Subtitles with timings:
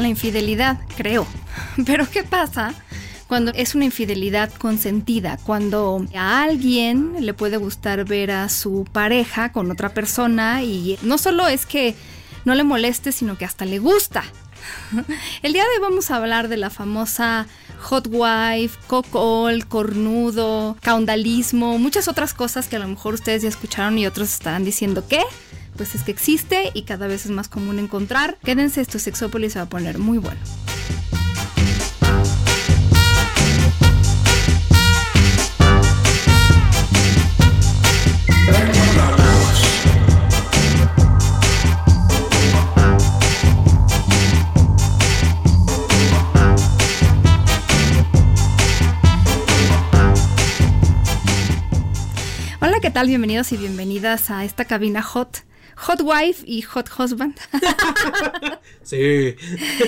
[0.00, 1.26] La infidelidad, creo.
[1.86, 2.74] Pero ¿qué pasa?
[3.26, 9.52] Cuando es una infidelidad consentida, cuando a alguien le puede gustar ver a su pareja
[9.52, 11.94] con otra persona y no solo es que
[12.44, 14.24] no le moleste, sino que hasta le gusta.
[15.42, 17.46] El día de hoy vamos a hablar de la famosa
[17.78, 23.98] hot wife, cocol, cornudo, caundalismo, muchas otras cosas que a lo mejor ustedes ya escucharon
[23.98, 25.22] y otros estarán diciendo ¿qué?
[25.80, 28.36] Pues es que existe y cada vez es más común encontrar.
[28.44, 30.38] Quédense, esto Sexópolis se va a poner muy bueno.
[52.82, 53.08] ¿qué tal?
[53.08, 55.44] Bienvenidos y bienvenidas a esta cabina hot
[55.80, 57.36] Hot Wife y Hot Husband.
[58.82, 59.34] sí.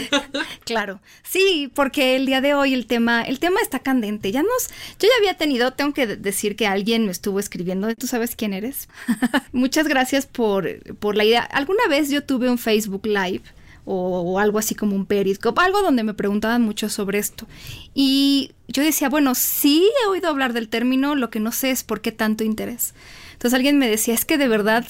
[0.65, 1.01] claro.
[1.23, 4.33] Sí, porque el día de hoy el tema, el tema está candente.
[4.33, 7.95] Ya nos, yo ya había tenido, tengo que decir que alguien me estuvo escribiendo.
[7.95, 8.89] ¿Tú sabes quién eres?
[9.53, 11.43] Muchas gracias por, por la idea.
[11.43, 13.43] Alguna vez yo tuve un Facebook Live.
[13.85, 17.49] O, algo así como un periscope, algo donde me preguntaban mucho sobre esto.
[17.95, 21.83] Y yo decía, bueno, sí he oído hablar del término, lo que no sé es
[21.83, 22.95] por qué tanto interés.
[23.33, 24.87] Entonces alguien me decía, es que de verdad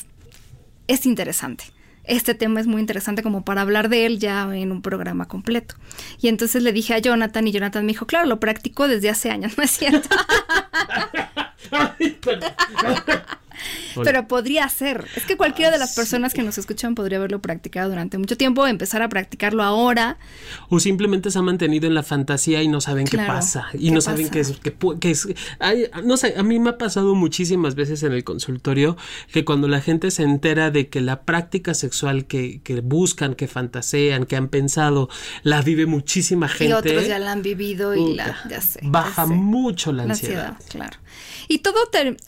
[0.93, 1.65] es interesante.
[2.05, 5.77] Este tema es muy interesante como para hablar de él ya en un programa completo.
[6.21, 9.31] Y entonces le dije a Jonathan y Jonathan me dijo, claro, lo practico desde hace
[9.31, 10.09] años, ¿no es cierto?
[14.03, 15.07] Pero podría ser.
[15.17, 18.67] Es que cualquiera de las personas que nos escuchan podría haberlo practicado durante mucho tiempo,
[18.67, 20.19] empezar a practicarlo ahora.
[20.69, 23.67] O simplemente se ha mantenido en la fantasía y no saben qué pasa.
[23.79, 24.55] Y no saben qué es.
[25.01, 25.29] Qué, es
[26.05, 28.97] no sé, a mí me ha pasado muchísimas veces en el consultorio
[29.33, 33.49] que cuando la gente se entera de que la práctica sexual que, que buscan, que
[33.49, 35.09] fantasean, que han pensado,
[35.43, 36.71] la vive muchísima gente.
[36.71, 40.35] Y otros ya la han vivido y la, ya sé, baja mucho la ansiedad.
[40.35, 40.71] la ansiedad.
[40.71, 40.99] Claro.
[41.49, 41.77] Y todo,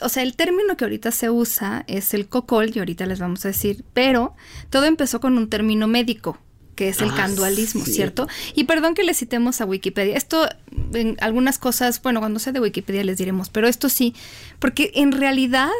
[0.03, 3.45] o sea, el término que ahorita se usa es el cocol, y ahorita les vamos
[3.45, 4.35] a decir, pero
[4.71, 6.39] todo empezó con un término médico
[6.75, 8.27] que es el ah, candualismo, ¿cierto?
[8.55, 10.17] Y perdón que le citemos a Wikipedia.
[10.17, 10.49] Esto,
[10.93, 14.15] en algunas cosas, bueno, cuando sea de Wikipedia les diremos, pero esto sí,
[14.59, 15.71] porque en realidad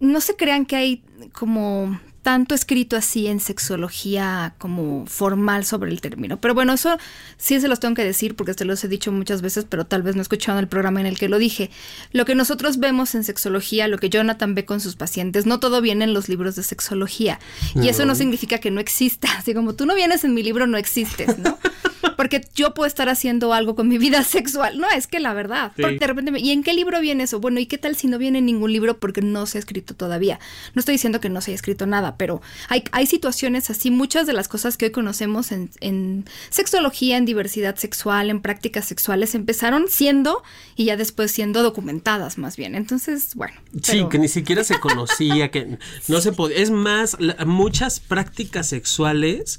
[0.00, 6.00] no se crean que hay como tanto escrito así en sexología como formal sobre el
[6.00, 6.40] término.
[6.40, 6.98] Pero bueno, eso
[7.38, 10.02] sí se los tengo que decir porque te los he dicho muchas veces, pero tal
[10.02, 11.70] vez no he escuchado el programa en el que lo dije.
[12.12, 15.80] Lo que nosotros vemos en sexología, lo que Jonathan ve con sus pacientes, no todo
[15.80, 17.38] viene en los libros de sexología.
[17.74, 19.28] Y eso no significa que no exista.
[19.38, 21.58] Así como tú no vienes en mi libro, no existes, ¿no?
[22.20, 24.78] Porque yo puedo estar haciendo algo con mi vida sexual.
[24.78, 25.72] No, es que la verdad.
[25.74, 27.40] De repente, ¿y en qué libro viene eso?
[27.40, 29.94] Bueno, ¿y qué tal si no viene en ningún libro porque no se ha escrito
[29.94, 30.38] todavía?
[30.74, 33.90] No estoy diciendo que no se haya escrito nada, pero hay, hay situaciones así.
[33.90, 38.84] Muchas de las cosas que hoy conocemos en, en sexología, en diversidad sexual, en prácticas
[38.84, 40.42] sexuales, empezaron siendo
[40.76, 42.74] y ya después siendo documentadas más bien.
[42.74, 43.54] Entonces, bueno.
[43.82, 45.78] Sí, que ni siquiera se conocía, que
[46.08, 46.58] no se podía.
[46.58, 47.16] Es más,
[47.46, 49.58] muchas prácticas sexuales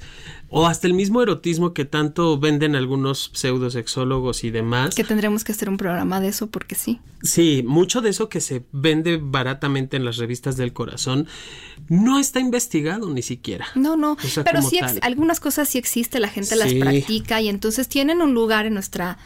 [0.54, 4.94] o hasta el mismo erotismo que tanto venden algunos pseudosexólogos y demás.
[4.94, 7.00] Que tendremos que hacer un programa de eso porque sí.
[7.24, 11.26] Sí, mucho de eso que se vende baratamente en las revistas del corazón
[11.88, 13.66] no está investigado ni siquiera.
[13.76, 18.22] No, no, pero sí algunas cosas sí existe, la gente las practica y entonces tienen
[18.22, 19.18] un lugar en nuestra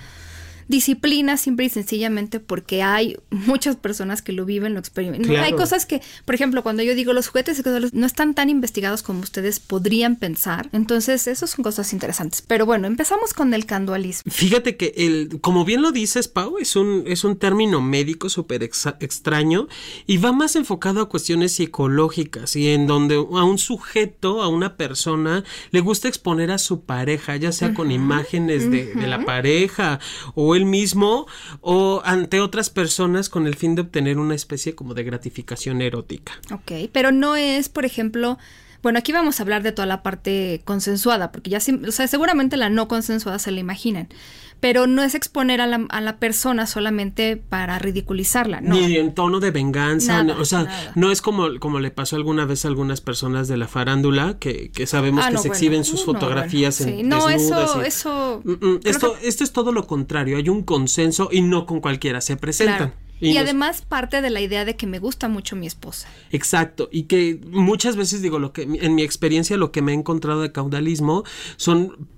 [0.68, 5.36] disciplina simple y sencillamente porque hay muchas personas que lo viven, lo experimentan.
[5.38, 7.64] Hay cosas que, por ejemplo, cuando yo digo los juguetes
[7.94, 10.70] no están tan investigados como ustedes podrían pensar.
[10.72, 12.42] Entonces, eso son cosas interesantes.
[12.42, 14.32] Pero bueno, empezamos con el candualismo.
[14.32, 18.64] Fíjate que el, como bien lo dices, Pau, es un, es un término médico súper
[18.64, 19.68] extraño
[20.08, 24.78] y va más enfocado a cuestiones psicológicas y en donde a un sujeto, a una
[24.78, 30.00] persona, le gusta exponer a su pareja, ya sea con imágenes de, de la pareja
[30.34, 31.28] o él mismo
[31.62, 36.34] o ante otras personas con el fin de obtener una especie como de gratificación erótica.
[36.52, 38.38] Ok, pero no es, por ejemplo,
[38.86, 42.56] Bueno, aquí vamos a hablar de toda la parte consensuada, porque ya, o sea, seguramente
[42.56, 44.10] la no consensuada se la imaginan
[44.60, 48.76] pero no es exponer a la, a la persona solamente para ridiculizarla, ¿no?
[48.76, 52.66] Ni en tono de venganza, o sea, no es como, como le pasó alguna vez
[52.66, 56.82] a algunas personas de la farándula que, que sabemos ah, que se exhiben sus fotografías
[56.82, 58.42] en No, eso, eso...
[58.44, 62.22] Mm, mm, esto, esto es todo lo contrario, hay un consenso y no con cualquiera
[62.22, 62.94] se presentan.
[63.22, 66.08] Y, además parte de la idea de que me gusta mucho mi esposa.
[66.32, 69.96] Exacto, y que muchas veces digo lo que en mi experiencia lo que me he
[69.96, 71.24] encontrado de caudalismo
[71.56, 72.10] son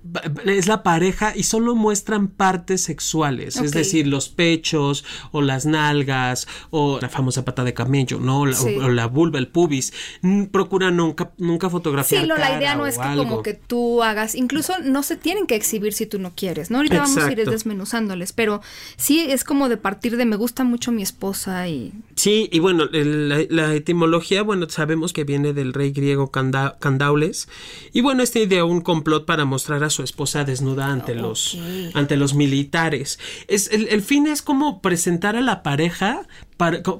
[0.44, 6.48] es la pareja y solo muestran partes sexuales, es decir, los pechos o las nalgas
[6.70, 8.40] o la famosa pata de camello, ¿no?
[8.40, 9.92] O, la vulva, el pubis.
[10.50, 14.74] Procura nunca nunca fotografiar Sí, la idea no es que como que tú hagas, incluso
[14.82, 16.78] no se tienen que exhibir si tú no quieres, ¿no?
[16.78, 18.62] Ahorita vamos a ir desmenuzándoles, pero
[18.96, 21.92] sí es como de partir de me gusta mucho mi esposa y...
[22.16, 27.48] Sí, y bueno, la, etimología, bueno, sabemos que viene del rey griego Candaules.
[27.92, 31.56] Y bueno, esta idea, un complot para mostrar a su esposa desnuda ante, los,
[31.94, 33.18] ante los militares.
[33.46, 36.26] Es, el, el fin es como presentar a la pareja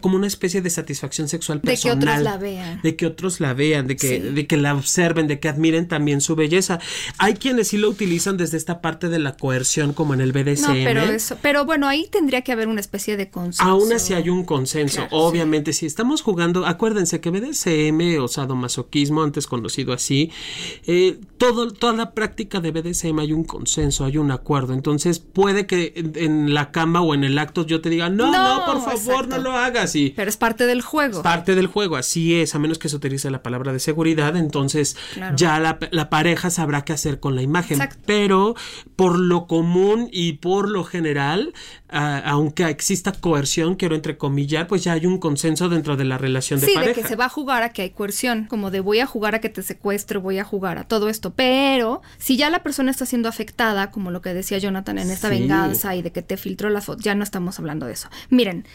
[0.01, 1.99] como una especie de satisfacción sexual personal.
[1.99, 2.81] De que otros la vean.
[2.83, 6.21] De que otros la vean, de que, de que la observen, de que admiren también
[6.21, 6.79] su belleza.
[7.19, 10.69] Hay quienes sí lo utilizan desde esta parte de la coerción, como en el BDSM.
[10.69, 13.71] No, pero eso, pero bueno, ahí tendría que haber una especie de consenso.
[13.71, 15.07] Aún así hay un consenso.
[15.11, 20.31] Obviamente, si estamos jugando, acuérdense que BDSM o sadomasoquismo, antes conocido así,
[20.87, 24.75] eh, todo, toda la práctica de BDSM hay un consenso, hay un acuerdo.
[24.75, 28.65] Entonces, puede que en, la cama o en el acto yo te diga, no, no,
[28.67, 29.95] por favor, no lo hagas.
[29.95, 31.23] Y Pero es parte del juego.
[31.23, 34.97] parte del juego, así es, a menos que se utilice la palabra de seguridad, entonces
[35.37, 37.79] ya la, pareja sabrá qué hacer con la imagen.
[38.05, 38.55] Pero
[38.97, 41.55] por lo común y por lo general,
[41.91, 46.67] aunque exista coerción, quiero entrecomillar, pues ya hay un consenso dentro de la relación de
[46.67, 46.83] pareja.
[46.83, 49.07] Sí, de que se va a jugar a que hay coerción, como de voy a
[49.07, 51.33] jugar a que te secuestro, voy a jugar a todo esto.
[51.35, 55.29] Pero si ya la persona está siendo afectada, como lo que decía Jonathan en esta
[55.29, 58.09] venganza y de que te filtró las fotos, ya no estamos hablando de eso.
[58.29, 58.67] Miren,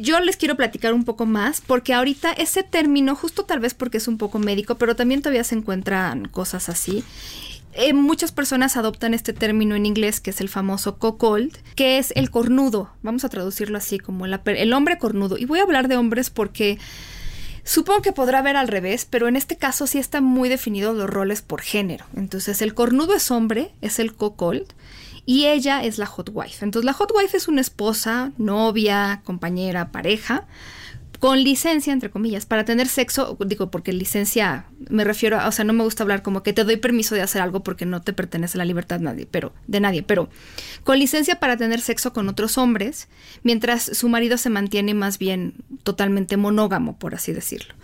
[0.00, 3.98] yo les quiero platicar un poco más, porque ahorita ese término, justo tal vez porque
[3.98, 7.04] es un poco médico, pero también todavía se encuentran cosas así.
[7.72, 12.12] Eh, muchas personas adoptan este término en inglés que es el famoso cocold, que es
[12.16, 12.90] el cornudo.
[13.02, 15.38] Vamos a traducirlo así como el hombre cornudo.
[15.38, 16.78] Y voy a hablar de hombres porque
[17.64, 21.08] supongo que podrá ver al revés, pero en este caso sí están muy definidos los
[21.08, 22.06] roles por género.
[22.16, 24.66] Entonces el cornudo es hombre, es el cocold
[25.26, 26.64] y ella es la hot wife.
[26.64, 30.46] Entonces la hot wife es una esposa, novia, compañera, pareja,
[31.18, 35.64] con licencia, entre comillas, para tener sexo, digo, porque licencia me refiero a, o sea,
[35.64, 38.12] no me gusta hablar como que te doy permiso de hacer algo porque no te
[38.12, 40.28] pertenece la libertad de nadie, pero, de nadie, pero
[40.84, 43.08] con licencia para tener sexo con otros hombres,
[43.42, 47.74] mientras su marido se mantiene más bien totalmente monógamo, por así decirlo.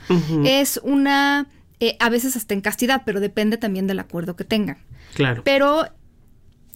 [0.44, 1.48] Es una,
[1.80, 4.78] eh, a veces hasta en castidad, pero depende también del acuerdo que tengan.
[5.14, 5.42] Claro.
[5.44, 5.88] Pero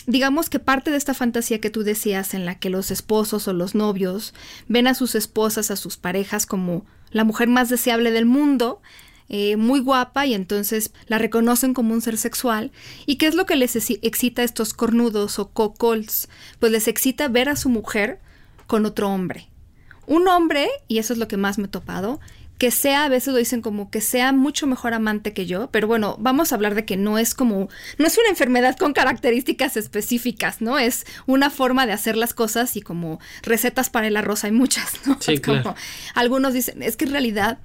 [0.08, 3.52] digamos que parte de esta fantasía que tú decías en la que los esposos o
[3.52, 4.32] los novios
[4.66, 8.80] ven a sus esposas, a sus parejas como la mujer más deseable del mundo,
[9.28, 12.72] eh, muy guapa y entonces la reconocen como un ser sexual.
[13.04, 16.30] ¿Y qué es lo que les excita a estos cornudos o cocols?
[16.58, 18.18] Pues les excita ver a su mujer
[18.66, 19.50] con otro hombre.
[20.06, 22.18] Un hombre, y eso es lo que más me he topado,
[22.58, 25.86] que sea, a veces lo dicen como que sea mucho mejor amante que yo, pero
[25.86, 27.68] bueno, vamos a hablar de que no es como,
[27.98, 30.78] no es una enfermedad con características específicas, ¿no?
[30.78, 35.06] Es una forma de hacer las cosas y como recetas para el arroz hay muchas,
[35.06, 35.16] ¿no?
[35.20, 35.76] Sí, como
[36.14, 37.58] algunos dicen, es que en realidad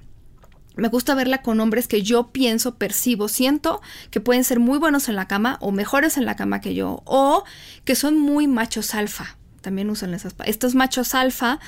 [0.76, 3.82] me gusta verla con hombres que yo pienso, percibo, siento
[4.12, 7.02] que pueden ser muy buenos en la cama o mejores en la cama que yo,
[7.06, 7.44] o
[7.84, 9.38] que son muy machos alfa.
[9.62, 10.36] También usan esas.
[10.46, 11.60] Estos machos alfa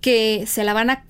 [0.00, 1.04] que se la van a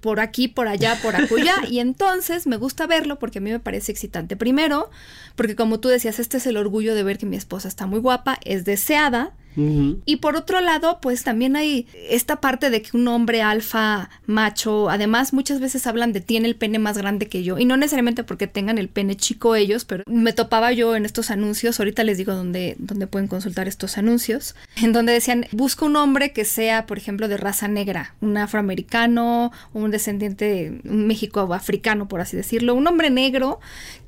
[0.00, 1.54] por aquí, por allá, por acullá.
[1.68, 4.36] y entonces me gusta verlo porque a mí me parece excitante.
[4.36, 4.90] Primero,
[5.36, 8.00] porque como tú decías, este es el orgullo de ver que mi esposa está muy
[8.00, 9.32] guapa, es deseada.
[9.56, 14.88] Y por otro lado, pues también hay esta parte de que un hombre alfa, macho,
[14.90, 17.58] además muchas veces hablan de tiene el pene más grande que yo.
[17.58, 21.30] Y no necesariamente porque tengan el pene chico ellos, pero me topaba yo en estos
[21.30, 25.96] anuncios, ahorita les digo dónde, dónde pueden consultar estos anuncios, en donde decían, busca un
[25.96, 31.52] hombre que sea, por ejemplo, de raza negra, un afroamericano, un descendiente de un México
[31.52, 33.60] africano, por así decirlo, un hombre negro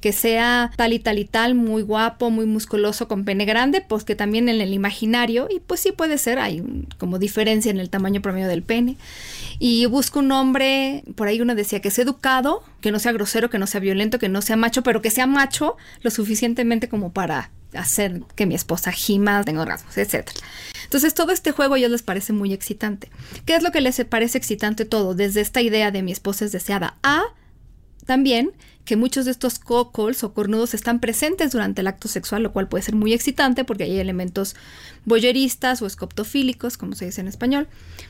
[0.02, 4.02] que sea tal y tal y tal, muy guapo, muy musculoso, con pene grande, pues
[4.02, 6.62] que también en el imaginario y pues sí puede ser, hay
[6.98, 8.96] como diferencia en el tamaño promedio del pene.
[9.60, 13.48] Y busco un hombre, por ahí uno decía que sea educado, que no sea grosero,
[13.48, 17.12] que no sea violento, que no sea macho, pero que sea macho lo suficientemente como
[17.12, 20.28] para hacer que mi esposa gima, tenga rasgos, etc.
[20.82, 23.08] Entonces todo este juego ya les parece muy excitante.
[23.46, 25.14] ¿Qué es lo que les parece excitante todo?
[25.14, 27.22] Desde esta idea de mi esposa es deseada a
[28.04, 28.52] también
[28.84, 32.68] que muchos de estos co-calls o cornudos están presentes durante el acto sexual, lo cual
[32.68, 34.56] puede ser muy excitante porque hay elementos
[35.04, 37.68] boyeristas o escoptofílicos, como se dice en español,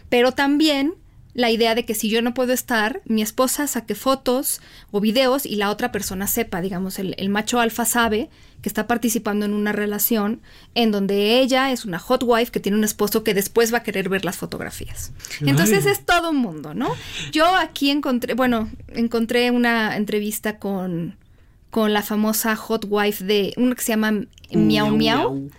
[0.08, 0.94] pero también
[1.34, 4.60] la idea de que si yo no puedo estar, mi esposa saque fotos
[4.90, 8.28] o videos y la otra persona sepa, digamos, el, macho alfa sabe
[8.60, 10.40] que está participando en una relación
[10.74, 13.82] en donde ella es una hot wife que tiene un esposo que después va a
[13.82, 15.12] querer ver las fotografías.
[15.40, 16.94] Entonces es todo un mundo, ¿no?
[17.32, 21.16] Yo aquí encontré, bueno, encontré una entrevista con,
[21.70, 25.50] con la famosa hot wife de una que se llama Miau Miau.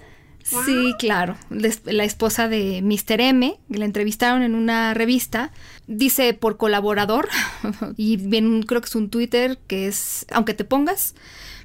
[0.43, 1.37] Sí, claro.
[1.49, 3.21] La esposa de Mr.
[3.21, 5.51] M, la entrevistaron en una revista,
[5.87, 7.29] dice por colaborador,
[7.97, 11.15] y bien creo que es un Twitter que es, aunque te pongas,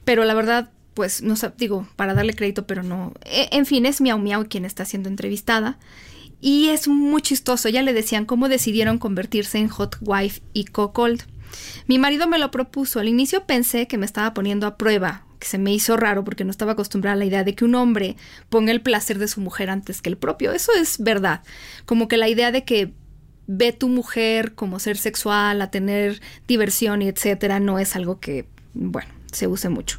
[0.05, 3.13] pero la verdad, pues no sé, digo, para darle crédito, pero no.
[3.25, 5.79] E, en fin, es Miau Miau quien está siendo entrevistada.
[6.41, 11.25] Y es muy chistoso, ya le decían cómo decidieron convertirse en Hot Wife y Co-Cold.
[11.89, 13.01] Mi marido me lo propuso.
[13.01, 16.45] Al inicio pensé que me estaba poniendo a prueba, que se me hizo raro porque
[16.45, 18.17] no estaba acostumbrada a la idea de que un hombre
[18.49, 20.53] ponga el placer de su mujer antes que el propio.
[20.53, 21.43] Eso es verdad.
[21.85, 22.93] Como que la idea de que
[23.47, 28.47] ve tu mujer como ser sexual, a tener diversión y etcétera, no es algo que,
[28.75, 29.99] bueno, se use mucho.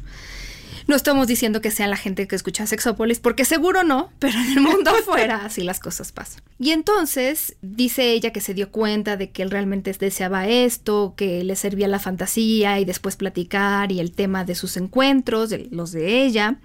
[0.90, 4.50] No estamos diciendo que sea la gente que escucha Sexópolis, porque seguro no, pero en
[4.50, 6.42] el mundo afuera así las cosas pasan.
[6.58, 11.44] Y entonces dice ella que se dio cuenta de que él realmente deseaba esto, que
[11.44, 15.92] le servía la fantasía y después platicar y el tema de sus encuentros, de los
[15.92, 16.58] de ella.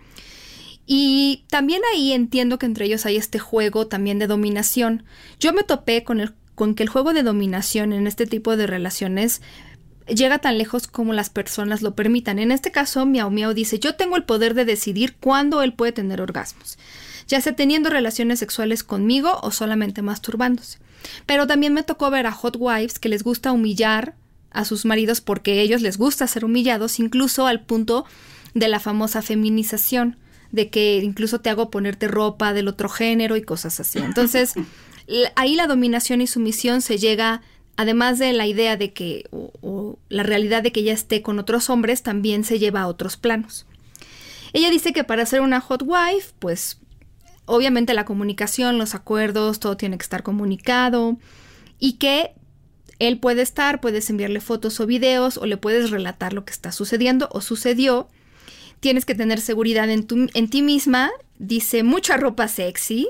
[0.87, 5.03] Y también ahí entiendo que entre ellos hay este juego también de dominación.
[5.39, 8.65] Yo me topé con, el, con que el juego de dominación en este tipo de
[8.65, 9.43] relaciones
[10.07, 12.39] llega tan lejos como las personas lo permitan.
[12.39, 15.91] En este caso, Miau Miau dice, yo tengo el poder de decidir cuándo él puede
[15.91, 16.77] tener orgasmos,
[17.27, 20.79] ya sea teniendo relaciones sexuales conmigo o solamente masturbándose.
[21.25, 24.15] Pero también me tocó ver a hot wives que les gusta humillar
[24.51, 28.05] a sus maridos porque a ellos les gusta ser humillados, incluso al punto
[28.53, 30.17] de la famosa feminización,
[30.51, 33.99] de que incluso te hago ponerte ropa del otro género y cosas así.
[33.99, 34.53] Entonces,
[35.35, 37.41] ahí la dominación y sumisión se llega
[37.77, 41.69] además de la idea de que, o, la realidad de que ella esté con otros
[41.69, 43.65] hombres, también se lleva a otros planos.
[44.53, 46.79] Ella dice que para ser una hot wife, pues
[47.45, 51.17] obviamente la comunicación, los acuerdos, todo tiene que estar comunicado
[51.79, 52.31] y que
[52.99, 56.71] él puede estar, puedes enviarle fotos o videos o le puedes relatar lo que está
[56.71, 58.07] sucediendo o sucedió.
[58.79, 63.09] Tienes que tener seguridad en, en ti misma, dice mucha ropa sexy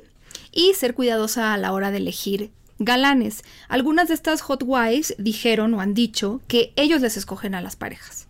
[0.52, 3.44] y ser cuidadosa a la hora de elegir galanes.
[3.68, 7.76] Algunas de estas hot wives dijeron o han dicho que ellos les escogen a las
[7.76, 8.28] parejas.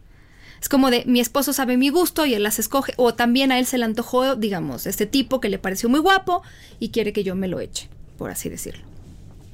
[0.61, 3.59] Es como de mi esposo sabe mi gusto y él las escoge, o también a
[3.59, 6.41] él se le antojó, digamos, este tipo que le pareció muy guapo
[6.79, 7.87] y quiere que yo me lo eche,
[8.17, 8.83] por así decirlo.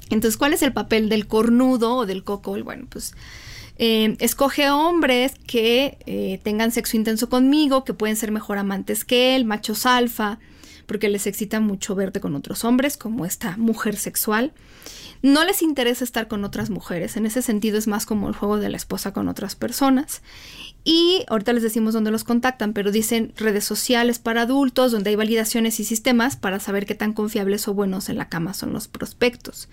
[0.08, 2.56] Entonces, ¿cuál es el papel del cornudo o del coco?
[2.62, 3.14] Bueno, pues
[3.78, 9.34] eh, escoge hombres que eh, tengan sexo intenso conmigo, que pueden ser mejor amantes que
[9.34, 10.38] él, machos alfa,
[10.92, 14.52] porque les excita mucho verte con otros hombres, como esta mujer sexual.
[15.22, 18.58] No les interesa estar con otras mujeres, en ese sentido es más como el juego
[18.58, 20.20] de la esposa con otras personas.
[20.84, 25.16] Y ahorita les decimos dónde los contactan, pero dicen redes sociales para adultos, donde hay
[25.16, 28.86] validaciones y sistemas para saber qué tan confiables o buenos en la cama son los
[28.86, 29.70] prospectos.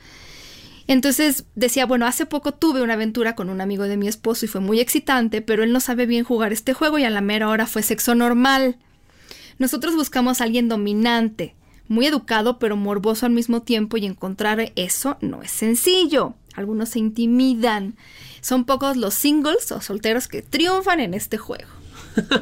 [0.88, 4.48] Entonces decía, bueno, hace poco tuve una aventura con un amigo de mi esposo y
[4.48, 7.50] fue muy excitante, pero él no sabe bien jugar este juego y a la mera
[7.50, 8.78] hora fue sexo normal.
[9.60, 11.54] Nosotros buscamos a alguien dominante,
[11.88, 16.34] muy educado pero morboso al mismo tiempo y encontrar eso no es sencillo.
[16.56, 17.96] Algunos se intimidan.
[18.42, 21.70] Son pocos los singles o solteros que triunfan en este juego.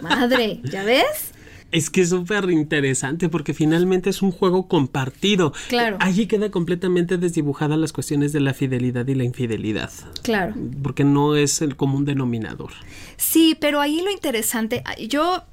[0.01, 1.33] Madre, ¿ya ves?
[1.71, 5.53] Es que es súper interesante porque finalmente es un juego compartido.
[5.67, 5.97] Claro.
[5.99, 9.91] Allí queda completamente desdibujada las cuestiones de la fidelidad y la infidelidad.
[10.23, 10.55] Claro.
[10.81, 12.71] Porque no es el común denominador.
[13.17, 15.43] Sí, pero ahí lo interesante, yo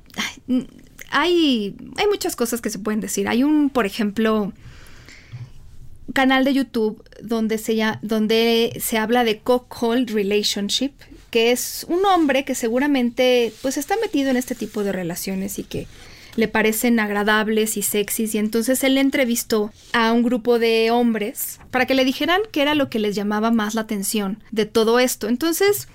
[1.11, 3.29] hay, hay muchas cosas que se pueden decir.
[3.29, 4.53] Hay un, por ejemplo,
[6.13, 10.93] canal de YouTube donde se, donde se habla de co-called relationship,
[11.31, 15.65] que es un hombre que seguramente pues está metido en este tipo de relaciones y
[15.65, 15.87] que
[16.37, 21.87] le parecen agradables y sexys y entonces él entrevistó a un grupo de hombres para
[21.87, 25.29] que le dijeran qué era lo que les llamaba más la atención de todo esto.
[25.29, 25.89] Entonces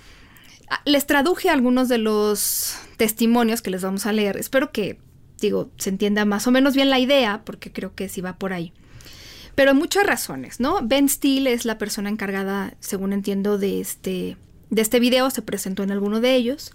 [0.86, 4.38] les traduje algunos de los testimonios que les vamos a leer.
[4.38, 5.00] Espero que,
[5.40, 8.54] digo, se entienda más o menos bien la idea, porque creo que sí va por
[8.54, 8.74] ahí.
[9.56, 10.80] Pero muchas razones, ¿no?
[10.82, 14.38] Ben Steele es la persona encargada, según entiendo, de este,
[14.70, 16.72] de este video, se presentó en alguno de ellos.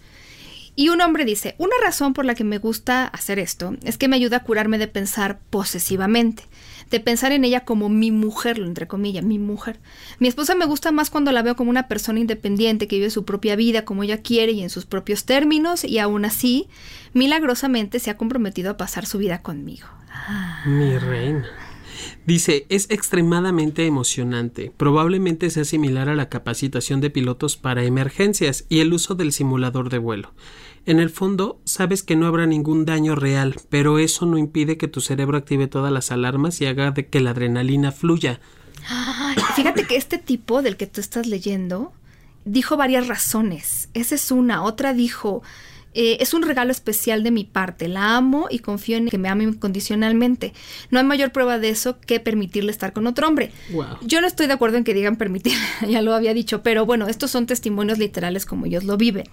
[0.77, 4.09] Y un hombre dice, una razón por la que me gusta hacer esto es que
[4.09, 6.45] me ayuda a curarme de pensar posesivamente.
[6.95, 9.81] De pensar en ella como mi mujer, entre comillas, mi mujer.
[10.21, 13.25] Mi esposa me gusta más cuando la veo como una persona independiente que vive su
[13.25, 16.69] propia vida como ella quiere y en sus propios términos y aún así,
[17.13, 19.89] milagrosamente se ha comprometido a pasar su vida conmigo.
[20.67, 21.45] Mi reina.
[22.27, 24.73] Dice, es extremadamente emocionante.
[24.77, 29.91] Probablemente sea similar a la capacitación de pilotos para emergencias y el uso del simulador
[29.91, 30.33] de vuelo.
[30.87, 34.89] En el fondo, sabes que no habrá ningún daño real, pero eso no impide que
[34.89, 38.41] tu cerebro active todas las alarmas y haga de que la adrenalina fluya.
[39.57, 41.93] fíjate que este tipo del que tú estás leyendo
[42.45, 43.89] dijo varias razones.
[43.95, 44.63] Esa es una.
[44.63, 45.43] Otra dijo,
[45.95, 47.89] eh, es un regalo especial de mi parte.
[47.89, 50.53] La amo y confío en que me ame incondicionalmente.
[50.91, 53.53] No hay mayor prueba de eso que permitirle estar con otro hombre.
[54.03, 55.55] Yo no estoy de acuerdo en que digan permitir,
[55.89, 59.29] ya lo había dicho, pero bueno, estos son testimonios literales como ellos lo viven.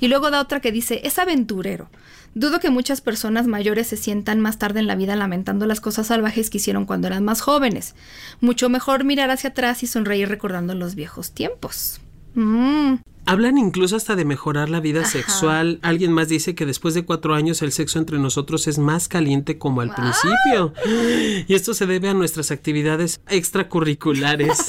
[0.00, 1.88] Y luego da otra que dice, es aventurero.
[2.34, 6.08] Dudo que muchas personas mayores se sientan más tarde en la vida lamentando las cosas
[6.08, 7.94] salvajes que hicieron cuando eran más jóvenes.
[8.40, 11.98] Mucho mejor mirar hacia atrás y sonreír recordando los viejos tiempos.
[12.34, 12.96] Mm.
[13.26, 15.80] Hablan incluso hasta de mejorar la vida sexual.
[15.82, 19.58] Alguien más dice que después de cuatro años el sexo entre nosotros es más caliente
[19.58, 20.72] como al principio.
[21.48, 24.66] Y esto se debe a nuestras actividades extracurriculares.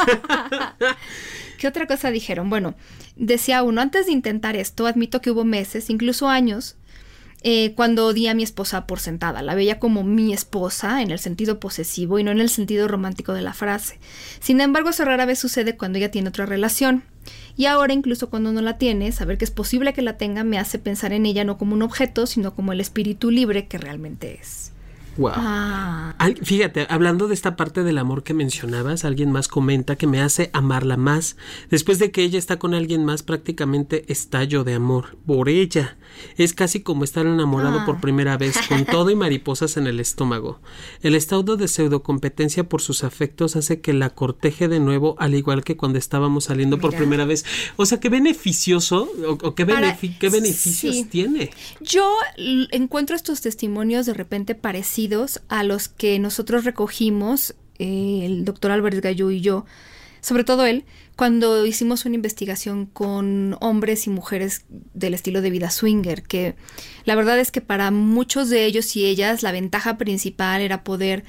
[1.60, 2.50] ¿Qué otra cosa dijeron?
[2.50, 2.76] Bueno,
[3.16, 6.78] decía uno, antes de intentar esto, admito que hubo meses, incluso años,
[7.44, 9.42] eh, cuando di a mi esposa por sentada.
[9.42, 13.34] La veía como mi esposa en el sentido posesivo y no en el sentido romántico
[13.34, 14.00] de la frase.
[14.40, 17.04] Sin embargo, eso rara vez sucede cuando ella tiene otra relación.
[17.56, 20.60] Y ahora, incluso cuando no la tiene, saber que es posible que la tenga me
[20.60, 24.40] hace pensar en ella no como un objeto, sino como el espíritu libre que realmente
[24.40, 24.72] es.
[25.18, 25.32] Wow.
[25.36, 26.14] Ah.
[26.44, 30.50] Fíjate, hablando de esta parte del amor que mencionabas, alguien más comenta que me hace
[30.54, 31.38] amarla más.
[31.70, 35.98] Después de que ella está con alguien más, prácticamente estallo de amor por ella.
[36.38, 38.02] Es casi como estar enamorado por ah.
[38.02, 40.60] primera vez, con todo y mariposas en el estómago.
[41.02, 45.64] El estado de pseudocompetencia por sus afectos hace que la corteje de nuevo, al igual
[45.64, 47.46] que cuando estábamos saliendo por primera vez.
[47.76, 49.66] O sea, qué beneficioso o, qué,
[50.20, 51.52] qué, beneficios tiene.
[51.82, 52.12] Yo
[52.72, 55.07] encuentro estos testimonios de repente parecidos
[55.48, 59.66] a los que nosotros recogimos, eh, el doctor Álvarez Gallo y yo,
[60.22, 60.86] sobre todo él,
[61.16, 66.56] cuando hicimos una investigación con hombres y mujeres del estilo de vida swinger, que
[67.06, 71.24] la verdad es que para muchos de ellos y ellas la ventaja principal era poder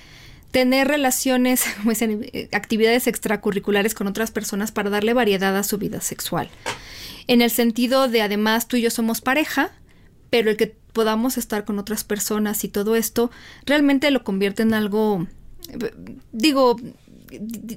[0.50, 6.00] tener relaciones, dicen, eh, actividades extracurriculares con otras personas para darle variedad a su vida
[6.00, 6.50] sexual.
[7.26, 9.70] En el sentido de además tú y yo somos pareja,
[10.30, 13.30] pero el que podamos estar con otras personas y todo esto
[13.64, 15.28] realmente lo convierte en algo,
[16.32, 16.74] digo,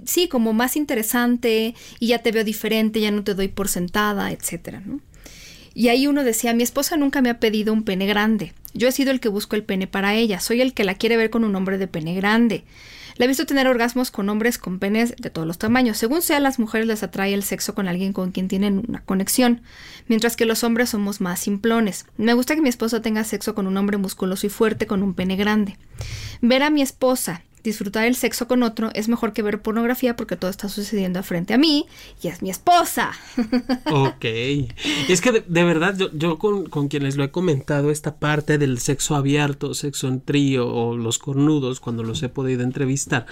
[0.06, 4.32] sí, como más interesante y ya te veo diferente, ya no te doy por sentada,
[4.32, 4.82] etcétera,
[5.76, 8.54] Y ahí uno decía, mi esposa nunca me ha pedido un pene grande.
[8.74, 10.40] Yo he sido el que busco el pene para ella.
[10.40, 12.64] Soy el que la quiere ver con un hombre de pene grande.
[13.22, 16.00] La he visto tener orgasmos con hombres con penes de todos los tamaños.
[16.00, 19.62] Según sea, las mujeres les atrae el sexo con alguien con quien tienen una conexión,
[20.08, 22.08] mientras que los hombres somos más simplones.
[22.18, 25.14] Me gusta que mi esposa tenga sexo con un hombre musculoso y fuerte con un
[25.14, 25.78] pene grande.
[26.42, 30.36] Ver a mi esposa disfrutar el sexo con otro es mejor que ver pornografía porque
[30.36, 31.86] todo está sucediendo frente a mí
[32.21, 33.12] y es mi esposa.
[33.91, 34.26] Ok.
[35.10, 39.74] Es que de, verdad yo, con, quienes lo he comentado esta parte del sexo abierto,
[39.74, 43.26] sexo en trío o los cornudos cuando los he podido entrevistar,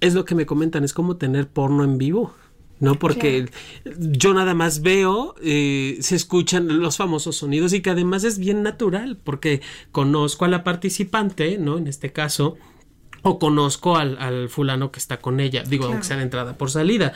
[0.00, 2.34] es lo que me comentan, es como tener porno en vivo.
[2.78, 2.98] ¿no?
[2.98, 3.48] Porque
[3.96, 8.62] yo nada más veo, eh, se escuchan los famosos sonidos y que además es bien
[8.62, 11.78] natural, porque conozco a la participante, ¿no?
[11.78, 12.56] En este caso,
[13.26, 17.12] o conozco al, fulano que está con ella, digo, aunque sea de entrada por salida.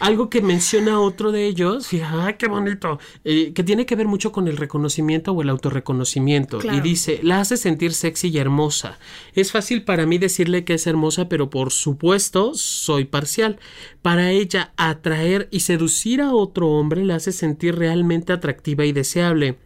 [0.00, 2.98] Algo que menciona otro de ellos, fíjate, ¡ay, qué bonito!
[3.24, 6.58] Eh, que tiene que ver mucho con el reconocimiento o el autorreconocimiento.
[6.62, 8.98] Y dice, la hace sentir sexy y hermosa.
[9.34, 13.58] Es fácil para mí decirle que es hermosa, pero por supuesto soy parcial.
[14.02, 19.56] Para ella, atraer y seducir a otro hombre la hace sentir realmente atractiva y deseable.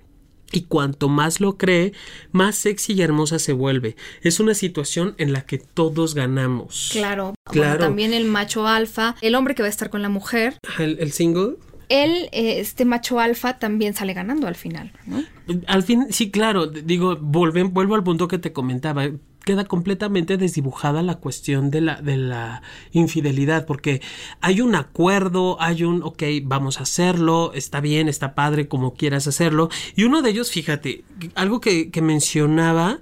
[0.52, 1.92] Y cuanto más lo cree,
[2.32, 3.96] más sexy y hermosa se vuelve.
[4.22, 6.90] Es una situación en la que todos ganamos.
[6.92, 7.34] Claro.
[7.44, 7.78] Claro.
[7.80, 10.58] también el macho alfa, el hombre que va a estar con la mujer.
[10.78, 11.56] El, single.
[11.88, 15.24] Él, eh, este macho alfa, también sale ganando al final, ¿no?
[15.66, 16.66] Al fin, sí, claro.
[16.66, 19.08] Digo, vuelvo al punto que te comentaba
[19.48, 22.60] queda completamente desdibujada la cuestión de la, de la
[22.92, 24.02] infidelidad, porque
[24.42, 29.26] hay un acuerdo, hay un, ok, vamos a hacerlo, está bien, está padre, como quieras
[29.26, 29.70] hacerlo.
[29.96, 31.02] Y uno de ellos, fíjate,
[31.34, 33.00] algo que, que mencionaba,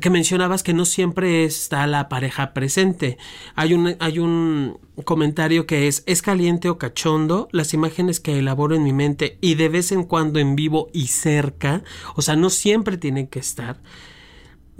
[0.00, 3.16] que mencionabas que no siempre está la pareja presente.
[3.54, 8.74] Hay un, hay un comentario que es, es caliente o cachondo, las imágenes que elaboro
[8.74, 11.84] en mi mente y de vez en cuando en vivo y cerca,
[12.16, 13.78] o sea, no siempre tienen que estar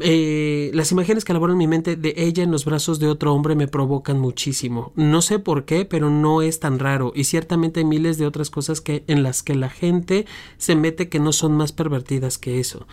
[0.01, 3.55] eh, las imágenes que elaboran mi mente de ella en los brazos de otro hombre
[3.55, 4.93] me provocan muchísimo.
[4.95, 7.13] No sé por qué, pero no es tan raro.
[7.15, 11.09] Y ciertamente hay miles de otras cosas que, en las que la gente se mete
[11.09, 12.87] que no son más pervertidas que eso.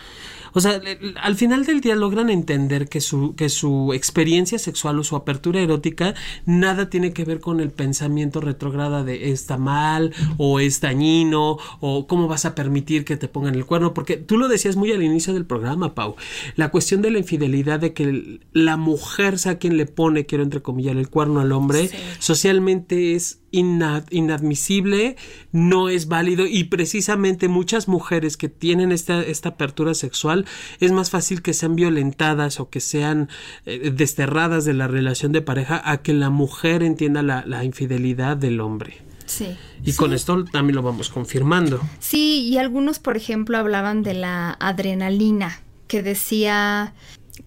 [0.56, 0.80] O sea,
[1.20, 5.60] al final del día logran entender que su, que su experiencia sexual o su apertura
[5.60, 6.14] erótica
[6.46, 12.06] nada tiene que ver con el pensamiento retrógrada de está mal o es dañino o
[12.06, 13.92] cómo vas a permitir que te pongan el cuerno.
[13.92, 16.16] Porque tú lo decías muy al inicio del programa, Pau.
[16.54, 20.96] La cuestión de la infidelidad, de que la mujer sea quien le pone, quiero entrecomillar,
[20.96, 25.16] el cuerno al hombre, socialmente es inadmisible,
[25.52, 30.45] no es válido y precisamente muchas mujeres que tienen esta, esta apertura sexual
[30.80, 33.28] es más fácil que sean violentadas o que sean
[33.64, 38.60] eh, desterradas de la relación de pareja a que la mujer entienda la, infidelidad del
[38.60, 39.02] hombre.
[39.26, 39.56] Sí.
[39.84, 41.80] Y con esto también lo vamos confirmando.
[41.98, 46.94] Sí, y algunos, por ejemplo, hablaban de la adrenalina, que decía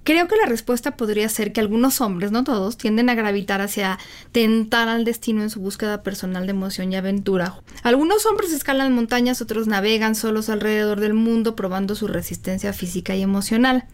[0.04, 3.98] Creo que la respuesta podría ser que algunos hombres, no todos, tienden a gravitar hacia
[4.32, 7.62] tentar al destino en su búsqueda personal de emoción y aventura.
[7.82, 13.24] Algunos hombres escalan montañas, otros navegan solos alrededor del mundo probando su resistencia física y
[13.24, 13.86] emocional.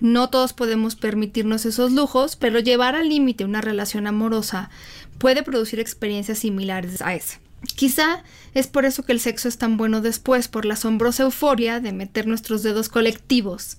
[0.00, 4.70] No todos podemos permitirnos esos lujos, pero llevar al límite una relación amorosa
[5.18, 7.40] puede producir experiencias similares a esa.
[7.76, 8.22] Quizá
[8.54, 11.92] es por eso que el sexo es tan bueno después, por la asombrosa euforia de
[11.92, 13.76] meter nuestros dedos colectivos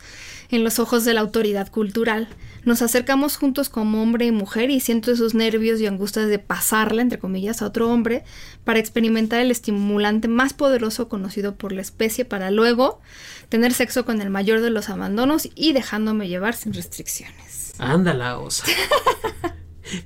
[0.51, 2.27] en los ojos de la autoridad cultural.
[2.63, 7.01] Nos acercamos juntos como hombre y mujer y siento esos nervios y angustias de pasarla,
[7.01, 8.23] entre comillas, a otro hombre
[8.63, 13.01] para experimentar el estimulante más poderoso conocido por la especie para luego
[13.49, 17.73] tener sexo con el mayor de los abandonos y dejándome llevar sin restricciones.
[17.79, 18.65] Ándala, osa.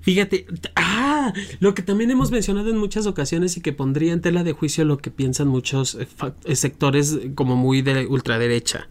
[0.02, 4.44] Fíjate, ah, lo que también hemos mencionado en muchas ocasiones y que pondría en tela
[4.44, 6.08] de juicio lo que piensan muchos eh,
[6.46, 8.88] eh, sectores como muy de ultraderecha.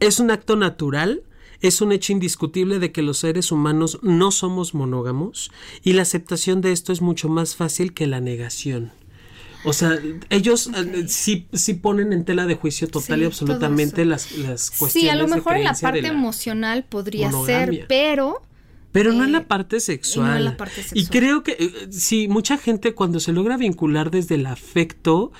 [0.00, 1.22] Es un acto natural,
[1.60, 5.50] es un hecho indiscutible de que los seres humanos no somos monógamos
[5.82, 8.92] y la aceptación de esto es mucho más fácil que la negación.
[9.64, 9.98] O sea,
[10.30, 14.92] ellos eh, sí, sí ponen en tela de juicio total y absolutamente las, las cuestiones.
[14.92, 18.42] Sí, a lo mejor en la parte emocional podría ser, pero
[18.92, 20.30] pero no en la parte sexual.
[20.30, 20.98] No en la parte sexual.
[20.98, 25.32] Y creo que eh, sí, mucha gente cuando se logra vincular desde el afecto,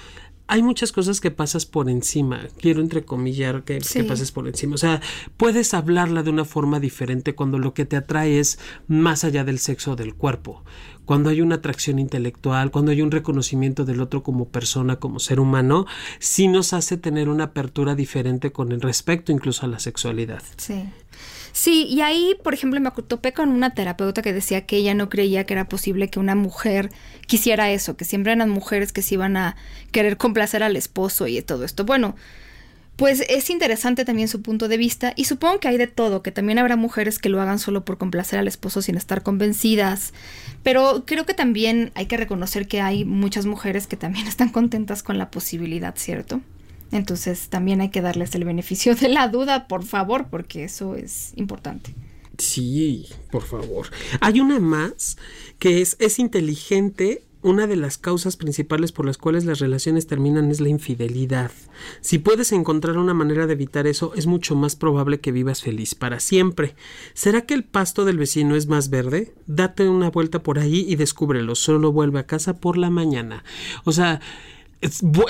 [0.48, 2.46] hay muchas cosas que pasas por encima.
[2.60, 4.74] Quiero entrecomillar que, que pases por encima.
[4.74, 5.00] O sea,
[5.36, 9.58] puedes hablarla de una forma diferente cuando lo que te atrae es más allá del
[9.58, 10.64] sexo o del cuerpo.
[11.04, 15.38] Cuando hay una atracción intelectual, cuando hay un reconocimiento del otro como persona, como ser
[15.38, 15.86] humano,
[16.18, 20.42] sí nos hace tener una apertura diferente con el respecto incluso a la sexualidad.
[20.56, 20.84] Sí.
[21.56, 25.08] Sí, y ahí, por ejemplo, me topé con una terapeuta que decía que ella no
[25.08, 26.90] creía que era posible que una mujer
[27.26, 29.56] quisiera eso, que siempre eran mujeres que se iban a
[29.90, 31.86] querer complacer al esposo y todo esto.
[31.86, 32.14] Bueno,
[32.96, 36.30] pues es interesante también su punto de vista y supongo que hay de todo, que
[36.30, 40.12] también habrá mujeres que lo hagan solo por complacer al esposo sin estar convencidas,
[40.62, 45.02] pero creo que también hay que reconocer que hay muchas mujeres que también están contentas
[45.02, 46.42] con la posibilidad, ¿cierto?
[46.92, 51.32] Entonces también hay que darles el beneficio de la duda, por favor, porque eso es
[51.36, 51.94] importante.
[52.38, 53.88] Sí, por favor.
[54.20, 55.16] Hay una más
[55.58, 57.22] que es, es inteligente.
[57.42, 61.52] Una de las causas principales por las cuales las relaciones terminan es la infidelidad.
[62.00, 65.94] Si puedes encontrar una manera de evitar eso, es mucho más probable que vivas feliz
[65.94, 66.74] para siempre.
[67.14, 69.32] ¿Será que el pasto del vecino es más verde?
[69.46, 71.54] Date una vuelta por ahí y descúbrelo.
[71.54, 73.44] Solo vuelve a casa por la mañana.
[73.84, 74.20] O sea,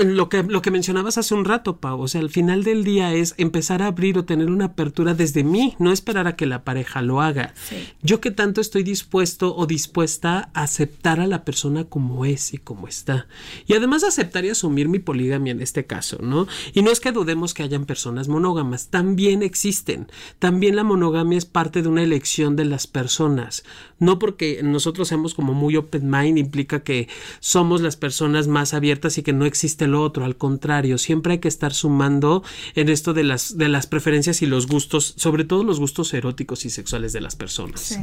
[0.05, 3.15] lo que, lo que mencionabas hace un rato, Pau, o sea, al final del día
[3.15, 6.65] es empezar a abrir o tener una apertura desde mí, no esperar a que la
[6.65, 7.55] pareja lo haga.
[8.03, 12.59] Yo que tanto estoy dispuesto o dispuesta a aceptar a la persona como es y
[12.59, 13.29] como está.
[13.67, 16.49] Y además aceptar y asumir mi poligamia en este caso, ¿no?
[16.73, 20.09] Y no es que dudemos que hayan personas monógamas, también existen.
[20.39, 23.65] También la monogamia es parte de una elección de las personas.
[23.99, 27.09] No porque nosotros seamos como muy open mind implica que
[27.41, 31.39] somos las personas más abiertas y que no existe lo otro, al contrario, siempre hay
[31.39, 32.43] que estar sumando
[32.75, 36.65] en esto de las, de las preferencias y los gustos, sobre todo los gustos eróticos
[36.65, 37.81] y sexuales de las personas.
[37.81, 37.99] Sí.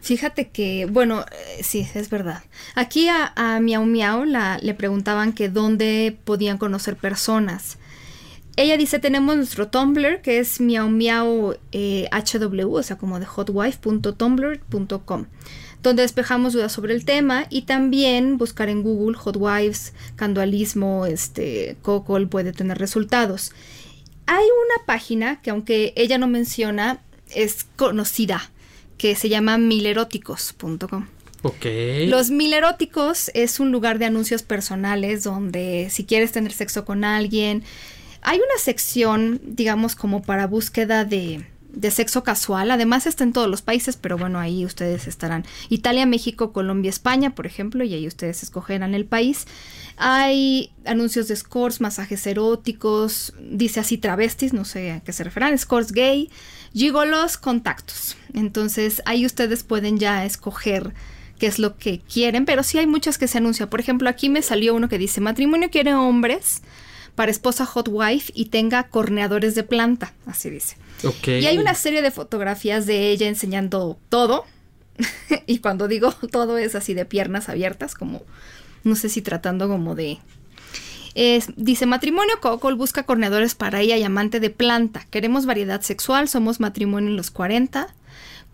[0.00, 2.44] Fíjate que, bueno, eh, sí, es verdad.
[2.74, 7.78] Aquí a, Miau Miau le preguntaban que dónde podían conocer personas.
[8.56, 13.26] Ella dice, tenemos nuestro Tumblr, que es miau miau eh, hw, o sea, como de
[13.26, 15.24] hotwife.tumblr.com
[15.84, 21.76] donde despejamos dudas sobre el tema y también buscar en Google Hot Wives, candualismo, este,
[21.82, 23.52] Cocol puede tener resultados.
[24.26, 27.02] Hay una página que aunque ella no menciona,
[27.34, 28.50] es conocida,
[28.96, 31.06] que se llama mileróticos.com.
[31.42, 31.66] Ok.
[32.06, 37.62] Los mileróticos es un lugar de anuncios personales donde si quieres tener sexo con alguien,
[38.22, 41.44] hay una sección, digamos, como para búsqueda de
[41.74, 42.70] de sexo casual.
[42.70, 45.44] Además está en todos los países, pero bueno, ahí ustedes estarán.
[45.68, 49.46] Italia, México, Colombia, España, por ejemplo, y ahí ustedes escogerán el país.
[49.96, 55.56] Hay anuncios de scores, masajes eróticos, dice así travestis, no sé a qué se refieren,
[55.58, 56.30] scores gay,
[56.72, 58.16] gigolos, contactos.
[58.32, 60.94] Entonces ahí ustedes pueden ya escoger
[61.38, 63.68] qué es lo que quieren, pero sí hay muchas que se anuncian.
[63.68, 66.62] Por ejemplo, aquí me salió uno que dice, matrimonio quiere hombres
[67.14, 70.76] para esposa hot wife y tenga corneadores de planta, así dice.
[71.26, 74.44] Y hay una serie de fotografías de ella enseñando todo.
[75.46, 78.22] y cuando digo todo es así de piernas abiertas, como
[78.84, 80.18] no sé si tratando como de...
[81.56, 85.06] dice, matrimonio Cocol busca corneadores para ella y amante de planta.
[85.10, 87.94] Queremos variedad sexual, somos matrimonio en los 40.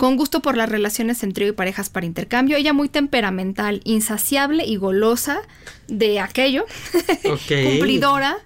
[0.01, 2.57] Con gusto por las relaciones entre y parejas para intercambio.
[2.57, 5.43] Ella muy temperamental, insaciable y golosa
[5.89, 6.65] de aquello.
[7.23, 8.39] Cumplidora.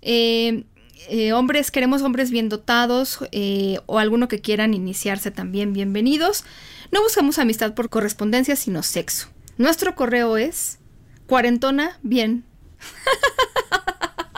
[0.00, 0.62] Eh,
[1.08, 6.44] eh, hombres, queremos hombres bien dotados eh, o alguno que quieran iniciarse también, bienvenidos.
[6.92, 9.26] No buscamos amistad por correspondencia, sino sexo.
[9.58, 10.78] Nuestro correo es
[11.26, 12.44] cuarentona bien.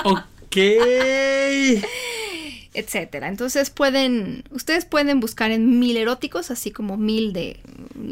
[0.03, 0.57] ok.
[2.75, 3.29] Etcétera.
[3.29, 7.61] Entonces pueden, ustedes pueden buscar en mil eróticos, así como mil de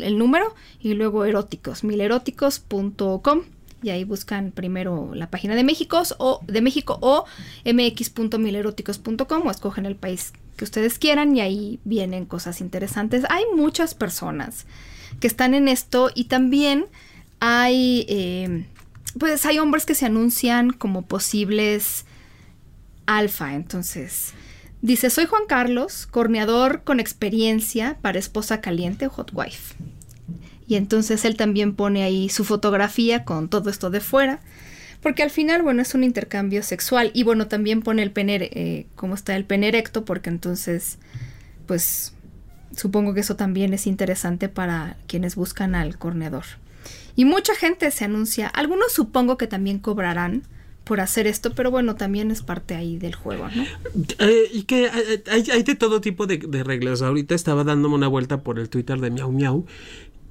[0.00, 3.42] el número, y luego eróticos, mileróticos.com
[3.82, 7.24] y ahí buscan primero la página de México o de México o
[7.64, 13.24] mx.mileróticos.com o escogen el país que ustedes quieran y ahí vienen cosas interesantes.
[13.28, 14.66] Hay muchas personas
[15.18, 16.86] que están en esto y también
[17.40, 18.66] hay eh,
[19.18, 22.04] pues hay hombres que se anuncian como posibles
[23.06, 24.32] alfa, entonces
[24.82, 29.74] dice, soy Juan Carlos, corneador con experiencia para esposa caliente o hot wife.
[30.66, 34.40] Y entonces él también pone ahí su fotografía con todo esto de fuera.
[35.00, 37.10] Porque al final, bueno, es un intercambio sexual.
[37.12, 40.98] Y bueno, también pone el pene, eh, cómo está el pene erecto, porque entonces,
[41.66, 42.14] pues,
[42.76, 46.44] supongo que eso también es interesante para quienes buscan al corneador.
[47.16, 48.46] Y mucha gente se anuncia.
[48.46, 50.44] Algunos supongo que también cobrarán
[50.84, 53.64] por hacer esto, pero bueno, también es parte ahí del juego, ¿no?
[54.18, 57.02] Eh, y que eh, hay, de todo tipo de, de, reglas.
[57.02, 59.64] Ahorita estaba dándome una vuelta por el Twitter de Miau Miau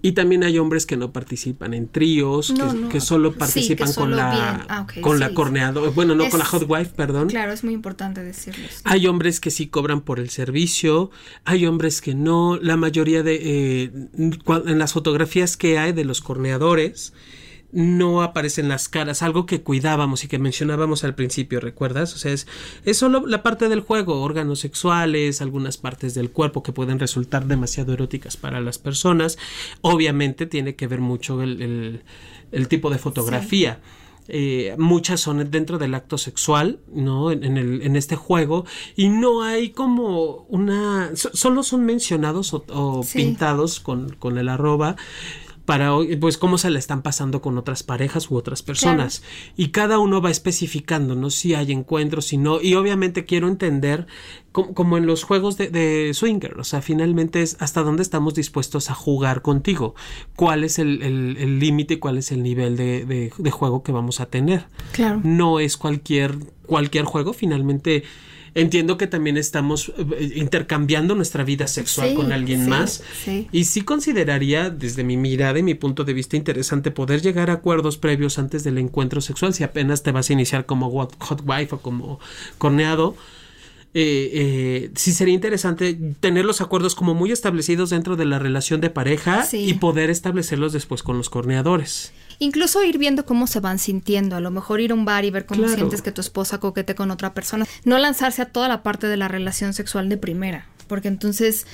[0.03, 2.53] y también hay hombres que no participan en tríos,
[2.91, 6.93] que, solo participan con la ah, con la corneado, bueno, no con la hot wife,
[6.95, 7.29] perdón.
[7.29, 8.67] Claro, es muy importante decirlo.
[8.83, 11.11] Hay hombres que sí cobran por el servicio,
[11.45, 12.57] hay hombres que no.
[12.59, 17.13] La mayoría de eh, en las fotografías que hay de los corneadores
[17.71, 22.13] no aparecen las caras, algo que cuidábamos y que mencionábamos al principio, ¿recuerdas?
[22.13, 22.47] O sea, es,
[22.85, 27.45] es, solo la parte del juego, órganos sexuales, algunas partes del cuerpo que pueden resultar
[27.45, 29.37] demasiado eróticas para las personas.
[29.81, 32.01] Obviamente tiene que ver mucho el,
[32.67, 33.79] tipo de fotografía.
[34.27, 37.31] Eh, muchas son dentro del acto sexual, ¿no?
[37.31, 41.11] En, el, en, este juego, y no hay como una.
[41.15, 44.95] solo son mencionados o, pintados con, con el arroba
[45.71, 49.23] para pues cómo se le están pasando con otras parejas u otras personas.
[49.55, 52.59] Y cada uno va especificando no si hay encuentros si no.
[52.61, 54.05] Y obviamente quiero entender
[54.51, 58.95] como, en los juegos de, swinger o sea finalmente es hasta dónde estamos dispuestos a
[58.95, 59.95] jugar contigo.
[60.35, 64.65] Cuál es el límite cuál es el nivel de, de, juego que vamos a tener
[64.91, 65.21] claro.
[65.23, 67.31] No es cualquier cualquier juego.
[67.31, 68.03] Finalmente
[68.55, 73.03] entiendo que también estamos eh, intercambiando nuestra vida sexual con alguien más.
[73.51, 77.53] Y sí consideraría, desde mi mirada y mi punto de vista, interesante poder llegar a
[77.53, 81.75] acuerdos previos antes del encuentro sexual, si apenas te vas a iniciar como hot wife
[81.75, 82.19] o como
[82.57, 83.15] corneado.
[83.93, 88.79] Eh, eh, sí sería interesante tener los acuerdos como muy establecidos dentro de la relación
[88.79, 92.13] de pareja y poder establecerlos después con los corneadores.
[92.41, 95.29] Incluso ir viendo cómo se van sintiendo, a lo mejor ir a un bar y
[95.29, 97.67] ver cómo sientes que tu esposa coquete con otra persona.
[97.85, 101.67] No lanzarse a toda la parte de la relación sexual de primera, porque entonces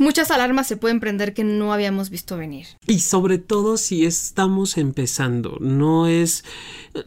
[0.00, 2.66] muchas alarmas se pueden prender que no habíamos visto venir.
[2.86, 6.44] Y sobre todo si estamos empezando, no es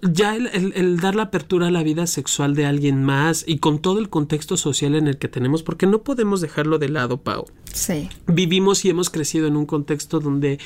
[0.01, 3.99] ya el, dar la apertura a la vida sexual de alguien más y con todo
[3.99, 7.45] el contexto social en el que tenemos, porque no podemos dejarlo de lado, Pau.
[7.73, 8.09] Sí.
[8.27, 10.59] Vivimos y hemos crecido en un contexto donde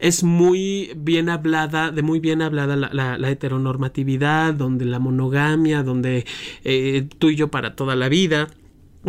[0.00, 6.26] es muy bien hablada, de muy bien hablada la, heteronormatividad, donde la monogamia, donde
[6.64, 8.48] eh, tú y yo para toda la vida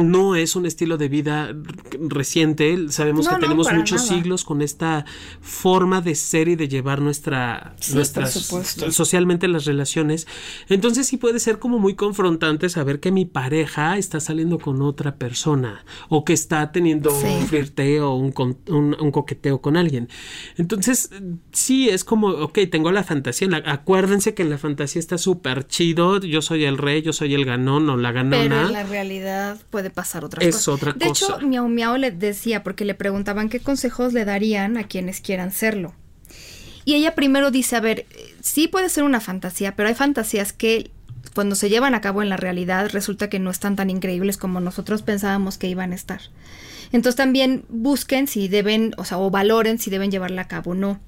[0.03, 1.55] no es un estilo de vida
[1.99, 2.89] reciente.
[2.89, 5.05] Sabemos que tenemos muchos siglos con esta
[5.41, 8.33] forma de ser y de llevar nuestra nuestras
[8.91, 10.27] socialmente las relaciones.
[10.67, 15.15] Entonces sí puede ser como muy confrontante saber que mi pareja está saliendo con otra
[15.15, 18.33] persona o que está teniendo un flirteo, un,
[18.67, 20.09] un, un, coqueteo con alguien.
[20.57, 21.09] Entonces
[21.51, 23.47] sí es como, ok, tengo la fantasía.
[23.65, 26.19] acuérdense que en la fantasía está súper chido.
[26.19, 28.43] Yo soy el rey, yo soy el ganón o la ganona.
[28.43, 30.71] Pero en la realidad puede puede pasar otra Es cosa.
[30.71, 31.25] otra de cosa.
[31.37, 35.51] hecho, Miau Miau le decía, porque le preguntaban qué consejos le darían a quienes quieran
[35.51, 35.93] serlo.
[36.85, 38.05] Y ella primero dice, a ver,
[38.41, 40.91] sí puede ser una fantasía, pero hay fantasías que
[41.35, 44.59] cuando se llevan a cabo en la realidad resulta que no están tan increíbles como
[44.59, 46.21] nosotros pensábamos que iban a estar.
[46.91, 50.75] Entonces también busquen si deben, o sea, o valoren si deben llevarla a cabo o
[50.75, 50.99] no.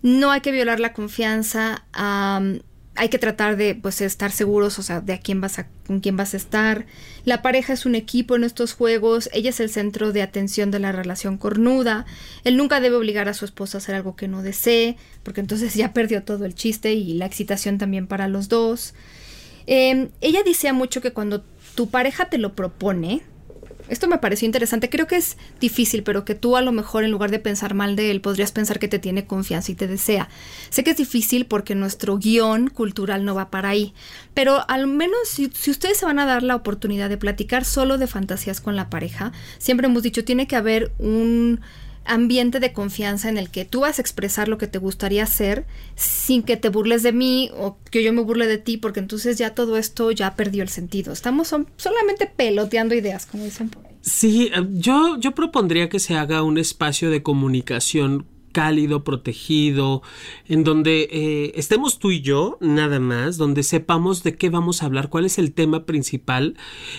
[0.00, 2.60] No hay que violar la confianza, am,
[2.98, 6.00] hay que tratar de pues estar seguros, o sea, de a quién vas a, con
[6.00, 6.84] quién vas a estar.
[7.24, 10.80] La pareja es un equipo en estos juegos, ella es el centro de atención de
[10.80, 12.06] la relación cornuda.
[12.42, 15.74] Él nunca debe obligar a su esposa a hacer algo que no desee, porque entonces
[15.74, 18.94] ya perdió todo el chiste y la excitación también para los dos.
[19.68, 23.22] Eh, ella decía mucho que cuando tu pareja te lo propone,
[23.88, 27.10] esto me pareció interesante, creo que es difícil, pero que tú a lo mejor en
[27.10, 30.28] lugar de pensar mal de él, podrías pensar que te tiene confianza y te desea.
[30.70, 33.94] Sé que es difícil porque nuestro guion cultural no va para ahí,
[34.34, 37.98] pero al menos si, si ustedes se van a dar la oportunidad de platicar solo
[37.98, 41.60] de fantasías con la pareja, siempre hemos dicho, tiene que haber un
[42.08, 45.66] ambiente de confianza en el que tú vas a expresar lo que te gustaría hacer
[45.94, 49.38] sin que te burles de mí o que yo me burle de ti, porque entonces
[49.38, 51.12] ya todo esto ya perdió el sentido.
[51.12, 53.92] Estamos son- solamente peloteando ideas, como dicen por ahí.
[54.00, 58.26] Sí, eh, yo, yo propondría que se haga un espacio de comunicación
[58.58, 60.02] cálido, protegido,
[60.48, 64.86] en donde eh, estemos tú y yo, nada más, donde sepamos de qué vamos a
[64.86, 66.56] hablar, cuál es el tema principal,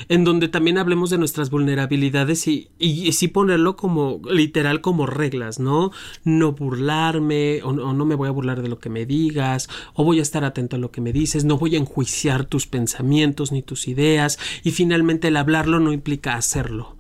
[0.08, 5.60] en donde también hablemos de nuestras vulnerabilidades y, y, sí ponerlo como literal como reglas,
[5.60, 5.92] ¿no?
[6.24, 10.06] No burlarme, o, o no me voy a burlar de lo que me digas, o
[10.06, 13.52] voy a estar atento a lo que me dices, no voy a enjuiciar tus pensamientos
[13.52, 16.96] ni tus ideas, y finalmente el hablarlo no implica hacerlo.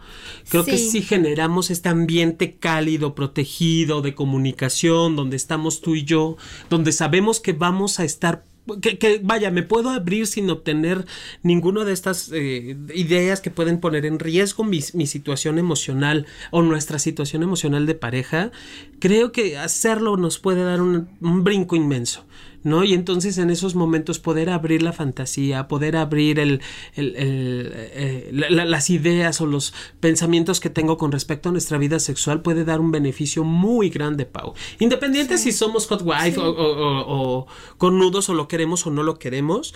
[0.49, 6.37] Creo que sí generamos este ambiente cálido, protegido, de comunicación, donde estamos tú y yo,
[6.69, 8.45] donde sabemos que vamos a estar
[8.81, 11.05] que, que, vaya, me puedo abrir sin obtener
[11.43, 16.61] ninguna de estas eh, ideas que pueden poner en riesgo mi, mi, situación emocional o
[16.61, 18.51] nuestra situación emocional de pareja,
[18.99, 22.25] creo que hacerlo nos puede dar un, un brinco inmenso.
[22.63, 22.83] ¿No?
[22.83, 26.61] Y entonces en esos momentos poder abrir la fantasía, poder abrir el,
[26.95, 31.77] el, el, eh, la, las ideas o los pensamientos que tengo con respecto a nuestra
[31.77, 34.53] vida sexual puede dar un beneficio muy grande, Pau.
[34.79, 35.51] Independiente sí.
[35.51, 36.39] si somos hot wife sí.
[36.39, 39.73] o, o, o, o con nudos o lo queremos o no lo queremos,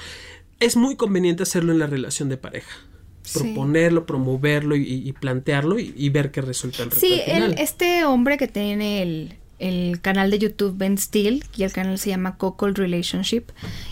[0.60, 2.78] es muy conveniente hacerlo en la relación de pareja
[3.32, 4.06] proponerlo, sí.
[4.08, 8.48] promoverlo y, y plantearlo y, y, ver qué resulta el Sí, el, este hombre que
[8.48, 13.44] tiene el, el canal de YouTube Ben Steele, y el canal se llama Cockle Relationship,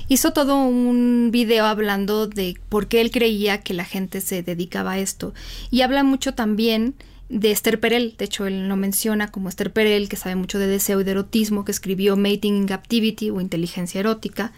[0.07, 4.93] hizo todo un video hablando de por qué él creía que la gente se dedicaba
[4.93, 5.33] a esto.
[5.69, 6.95] Y habla mucho también
[7.29, 10.67] de Esther Perel, de hecho él lo menciona como Esther Perel, que sabe mucho de
[10.67, 14.51] deseo y de erotismo, que escribió Mating in Captivity o Inteligencia Erótica.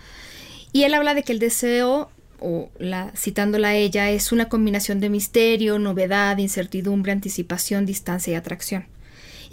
[0.72, 5.00] Y él habla de que el deseo o la, citándola a ella, es una combinación
[5.00, 8.86] de misterio, novedad, incertidumbre, anticipación, distancia y atracción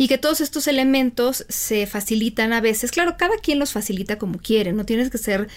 [0.01, 2.91] y que todos estos elementos se facilitan a veces.
[2.91, 5.49] Claro, cada quien los facilita como quiere, no tienes que ser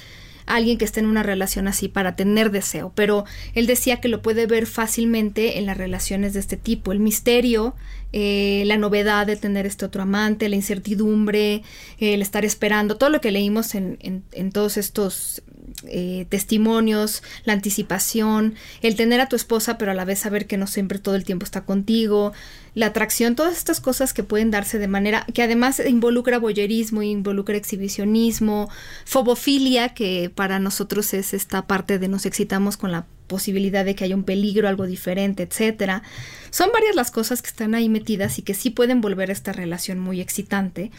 [0.45, 4.21] alguien que esté en una relación así para tener deseo, pero él decía que lo
[4.21, 7.73] puede ver fácilmente en las relaciones de este tipo, el misterio,
[8.11, 11.63] eh, la novedad de tener este otro amante, la incertidumbre,
[11.99, 15.41] el estar esperando, todo lo que leímos en, en, en todos estos
[15.87, 20.57] eh, testimonios, la anticipación, el tener a tu esposa pero a la vez saber que
[20.57, 22.33] no siempre todo el tiempo está contigo,
[22.75, 27.55] la atracción, todas estas cosas que pueden darse de manera que además involucra boyerismo, involucra
[27.55, 28.69] exhibicionismo,
[29.05, 34.03] fobofilia, que para nosotros es esta parte de nos excitamos con la posibilidad de que
[34.03, 36.03] haya un peligro, algo diferente, etcétera.
[36.49, 39.53] Son varias las cosas que están ahí metidas y que sí pueden volver a esta
[39.53, 40.91] relación muy excitante.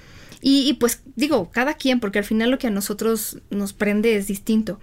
[0.47, 4.27] Y, pues digo, cada quien, porque al final lo que a nosotros nos prende es
[4.27, 4.79] distinto.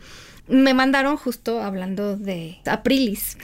[0.48, 3.38] Me mandaron justo hablando de Aprilis.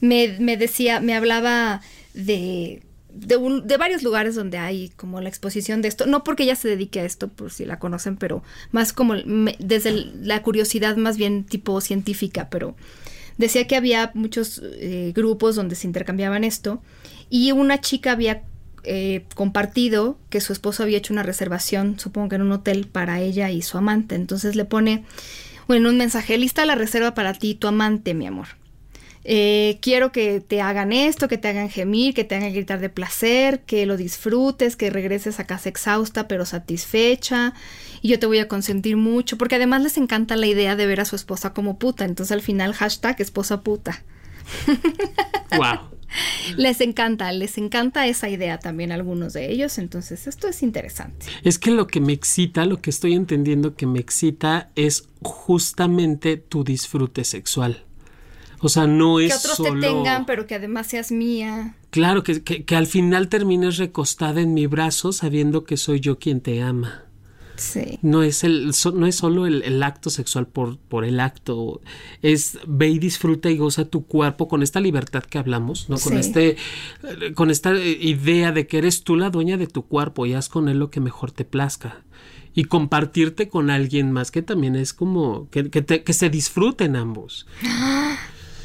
[0.00, 1.82] Me, me decía, me hablaba
[2.14, 6.68] de de, varios lugares donde hay como la exposición de esto, no porque ella se
[6.68, 11.44] dedique a esto, por si la conocen, pero más como desde la curiosidad más bien
[11.44, 12.76] tipo científica, pero
[13.36, 16.82] decía que había muchos eh, grupos donde se intercambiaban esto
[17.30, 18.42] y una chica había
[18.84, 23.20] eh, compartido que su esposo había hecho una reservación, supongo que en un hotel para
[23.20, 25.04] ella y su amante, entonces le pone
[25.68, 28.48] bueno, un mensaje, lista la reserva para ti tu amante, mi amor.
[29.24, 32.88] Eh, quiero que te hagan esto, que te hagan gemir, que te hagan gritar de
[32.88, 37.52] placer, que lo disfrutes, que regreses a casa exhausta pero satisfecha
[38.00, 41.00] y yo te voy a consentir mucho, porque además les encanta la idea de ver
[41.00, 44.02] a su esposa como puta, entonces al final hashtag esposa puta.
[45.56, 45.97] Wow.
[46.56, 51.26] Les encanta, les encanta esa idea también a algunos de ellos, entonces esto es interesante.
[51.42, 56.36] Es que lo que me excita, lo que estoy entendiendo que me excita es justamente
[56.36, 57.84] tu disfrute sexual
[58.60, 59.80] O sea, no es que otros solo...
[59.80, 61.74] te tengan, pero que además seas mía.
[61.90, 66.18] Claro, que, que, que al final termines recostada en mi brazo sabiendo que soy yo
[66.18, 67.07] quien te ama.
[67.58, 67.98] Sí.
[68.02, 71.80] No es, el, so- no es solo el, el acto sexual por, por el acto,
[72.22, 75.98] es ve y disfruta y goza tu cuerpo con esta libertad que hablamos, ¿no?
[75.98, 76.18] Con, Sí.
[76.20, 76.56] este,
[77.02, 80.34] eh, con esta eh, idea de que eres tú la dueña de tu cuerpo y
[80.34, 82.02] haz con él lo que mejor te plazca.
[82.54, 86.96] Y compartirte con alguien más que también es como que, que, te- que se disfruten
[86.96, 87.46] ambos.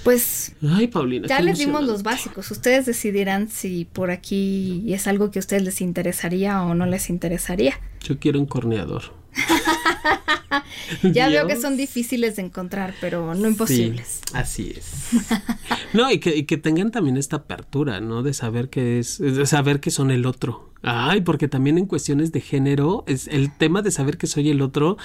[0.04, 1.28] Pues Ay, Paulina.
[1.28, 2.52] ya les dimos los básicos.
[2.52, 7.10] Ustedes decidirán si por aquí es algo que a ustedes les interesaría o no les
[7.10, 7.80] interesaría.
[8.02, 9.23] Yo quiero un corneador.
[11.04, 14.22] Ya veo que son difíciles de encontrar, pero no imposibles.
[14.26, 14.92] Sí, así es.
[15.94, 18.24] No, y que, y que tengan también esta apertura, ¿no?
[18.24, 20.72] De saber que es, de saber que son el otro.
[20.82, 24.62] Ay, porque también en cuestiones de género, es el tema de saber que soy el
[24.64, 24.98] otro,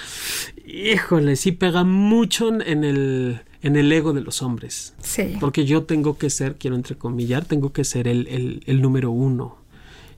[0.65, 4.95] híjole, sí pega mucho en- en el, en el ego de los hombres.
[5.01, 5.35] Sí.
[5.39, 9.58] Porque yo tengo que ser, quiero entrecomillar, tengo que ser el, el, el número uno.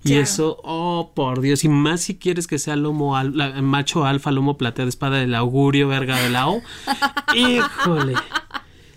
[0.04, 4.04] Y eso, oh por Dios, y más si quieres que sea lomo al- la- macho
[4.06, 6.62] alfa, lomo plateado, espada del augurio, verga de la O.
[7.36, 8.16] Híjole.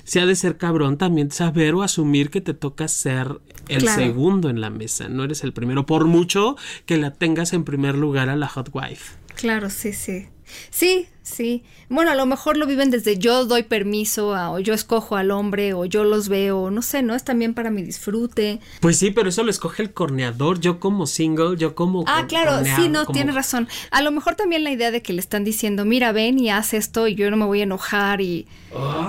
[0.04, 4.02] Se ha de ser cabrón también saber o asumir que te toca ser el Claro.
[4.02, 7.96] segundo en la mesa, no eres el primero, por mucho que la tengas en primer
[7.96, 9.16] lugar a la hot wife.
[9.34, 10.26] Claro, sí, sí.
[10.70, 11.62] Sí, sí.
[11.88, 15.30] Bueno, a lo mejor lo viven desde yo doy permiso a- o yo escojo al
[15.30, 17.14] hombre o yo los veo, no sé, ¿no?
[17.14, 18.60] Es también para mi disfrute.
[18.80, 22.04] Pues sí, pero eso lo escoge el corneador, yo como single, yo como...
[22.06, 23.68] Ah, claro, corneado, sí, no, como- tienes razón.
[23.90, 26.74] A lo mejor también la idea de que le están diciendo, mira, ven y haz
[26.74, 28.46] esto y yo no me voy a enojar y...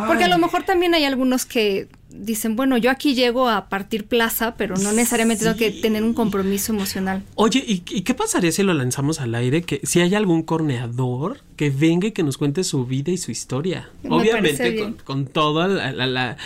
[0.07, 1.87] Porque a lo mejor también hay algunos que
[2.17, 6.13] dicen, bueno, yo aquí llego a partir plaza, pero no necesariamente tengo que tener un
[6.13, 7.23] compromiso emocional.
[7.35, 9.61] Oye, ¿y, y qué pasaría si lo lanzamos al aire?
[9.63, 13.31] Que si hay algún corneador que venga y que nos cuente su vida y su
[13.31, 13.89] historia.
[14.03, 16.37] Me Obviamente con, con toda la, la- la-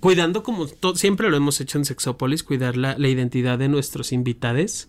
[0.00, 4.12] cuidando como to- siempre lo hemos hecho en Sexópolis, cuidar la, la identidad de nuestros
[4.12, 4.88] invitados.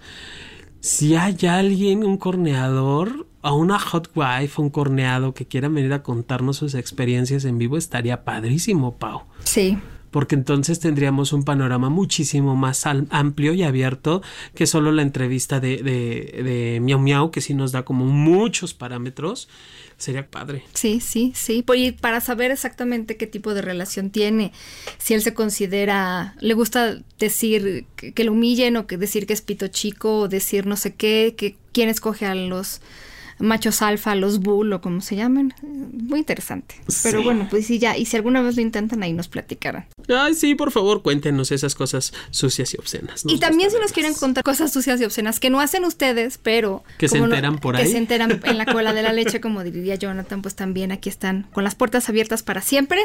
[0.79, 6.03] Si hay alguien, un corneador, o una hot wife, un corneado que quiera venir a
[6.03, 9.77] contarnos sus experiencias en vivo, estaría padrísimo, Pau Sí,
[10.13, 14.21] porque entonces tendríamos un panorama muchísimo más amplio y abierto
[14.53, 18.75] que solo la entrevista de, de, de Miau Miau, que sí nos da como muchos
[18.75, 19.49] parámetros.
[19.97, 20.63] Sería padre.
[20.73, 21.63] Sí, sí, sí.
[21.63, 24.51] Pues, y para saber exactamente qué tipo de relación tiene,
[24.99, 29.33] si él se considera, le gusta decir que, que lo humillen o que decir que
[29.33, 32.81] es pito chico o decir no sé qué, que quién escoge a los
[33.39, 35.53] machos alfa, los bull o como se llamen.
[35.61, 36.75] Muy interesante.
[37.03, 37.23] Pero Sí.
[37.23, 37.97] bueno, pues sí, ya.
[37.97, 39.85] Y si alguna vez lo intentan, ahí nos platicarán.
[40.09, 43.23] Ay, sí, por favor, cuéntenos esas cosas sucias y obscenas.
[43.27, 46.83] y también si nos quieren contar cosas sucias y obscenas que no hacen ustedes, pero...
[46.97, 47.91] Que se no- enteran por Que ahí.
[47.91, 51.47] se enteran en la cola de la leche, como diría Jonathan, pues también aquí están
[51.53, 53.01] con las puertas abiertas para siempre.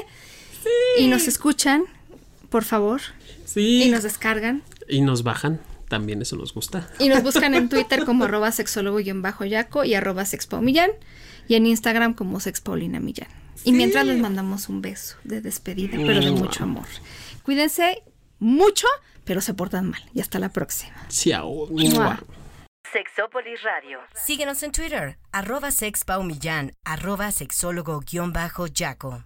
[0.98, 1.84] Y nos escuchan,
[2.50, 3.00] por favor,
[3.44, 3.84] Sí.
[3.84, 4.62] y nos descargan.
[4.88, 5.60] Y nos bajan.
[5.88, 6.88] También eso nos gusta.
[6.98, 10.90] Y nos buscan en Twitter como arroba sexólogo-yaco y arroba sexpaumillán.
[11.48, 13.28] Y en Instagram como sexpaulina millán.
[13.64, 16.86] Y mientras les mandamos un beso de despedida, pero de mucho amor.
[17.42, 18.02] Cuídense
[18.38, 18.86] mucho,
[19.24, 20.02] pero se portan mal.
[20.14, 20.94] Y hasta la próxima.
[21.08, 21.66] Ciao.
[21.70, 22.20] Mua.
[22.92, 23.98] Sexópolis Radio.
[24.14, 29.24] Síguenos en Twitter, arroba sexpaumillán, arroba sexólogo-yaco.